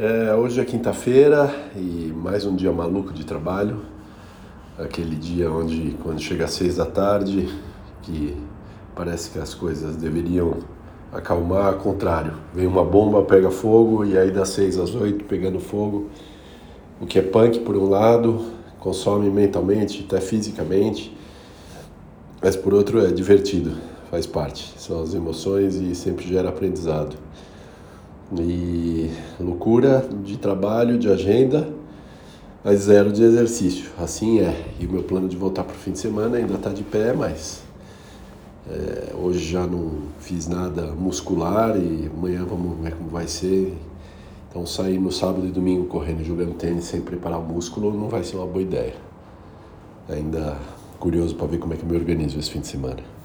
É, 0.00 0.32
hoje 0.32 0.60
é 0.60 0.64
quinta-feira 0.64 1.52
e 1.74 2.12
mais 2.14 2.46
um 2.46 2.54
dia 2.54 2.70
maluco 2.70 3.12
de 3.12 3.26
trabalho. 3.26 3.80
Aquele 4.78 5.16
dia 5.16 5.50
onde, 5.50 5.96
quando 6.04 6.20
chega 6.20 6.44
às 6.44 6.52
seis 6.52 6.76
da 6.76 6.86
tarde, 6.86 7.52
que 8.02 8.36
parece 8.94 9.28
que 9.28 9.40
as 9.40 9.54
coisas 9.54 9.96
deveriam 9.96 10.58
acalmar, 11.12 11.66
ao 11.66 11.78
contrário. 11.80 12.34
Vem 12.54 12.64
uma 12.64 12.84
bomba, 12.84 13.24
pega 13.24 13.50
fogo 13.50 14.04
e 14.04 14.16
aí 14.16 14.30
das 14.30 14.50
seis 14.50 14.78
às 14.78 14.94
oito 14.94 15.24
pegando 15.24 15.58
fogo. 15.58 16.06
O 17.00 17.04
que 17.04 17.18
é 17.18 17.22
punk 17.22 17.58
por 17.58 17.76
um 17.76 17.88
lado, 17.88 18.40
consome 18.78 19.28
mentalmente, 19.28 20.06
até 20.06 20.20
fisicamente, 20.20 21.12
mas 22.40 22.54
por 22.54 22.72
outro 22.72 23.04
é 23.04 23.10
divertido, 23.10 23.72
faz 24.12 24.28
parte. 24.28 24.74
São 24.78 25.02
as 25.02 25.12
emoções 25.12 25.74
e 25.74 25.92
sempre 25.96 26.24
gera 26.24 26.50
aprendizado. 26.50 27.16
E 28.38 28.77
loucura 29.40 30.06
de 30.22 30.36
trabalho, 30.36 30.98
de 30.98 31.10
agenda, 31.10 31.68
mas 32.64 32.80
zero 32.80 33.12
de 33.12 33.22
exercício. 33.22 33.90
Assim 33.98 34.40
é. 34.40 34.66
E 34.78 34.86
o 34.86 34.90
meu 34.90 35.02
plano 35.02 35.28
de 35.28 35.36
voltar 35.36 35.64
para 35.64 35.74
o 35.74 35.78
fim 35.78 35.92
de 35.92 35.98
semana 35.98 36.36
ainda 36.36 36.54
está 36.54 36.70
de 36.70 36.82
pé, 36.82 37.12
mas 37.12 37.62
é, 38.70 39.14
hoje 39.14 39.40
já 39.50 39.66
não 39.66 39.92
fiz 40.18 40.46
nada 40.46 40.92
muscular 40.92 41.76
e 41.76 42.10
amanhã 42.14 42.44
vamos 42.44 42.78
ver 42.80 42.94
como 42.94 43.08
vai 43.08 43.26
ser. 43.26 43.76
Então 44.50 44.66
sair 44.66 44.98
no 44.98 45.12
sábado 45.12 45.46
e 45.46 45.50
domingo 45.50 45.86
correndo, 45.86 46.24
jogando 46.24 46.54
tênis 46.54 46.84
sem 46.84 47.00
preparar 47.00 47.38
o 47.38 47.42
músculo 47.42 47.92
não 47.92 48.08
vai 48.08 48.24
ser 48.24 48.36
uma 48.36 48.46
boa 48.46 48.62
ideia. 48.62 48.94
Ainda 50.08 50.56
curioso 50.98 51.34
para 51.34 51.46
ver 51.46 51.58
como 51.58 51.74
é 51.74 51.76
que 51.76 51.82
eu 51.82 51.88
me 51.88 51.96
organizo 51.96 52.38
esse 52.38 52.50
fim 52.50 52.60
de 52.60 52.66
semana. 52.66 53.17